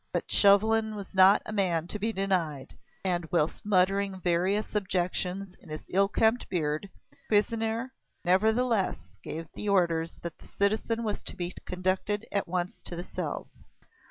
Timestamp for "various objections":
4.19-5.53